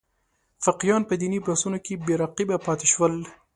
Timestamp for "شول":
2.93-3.13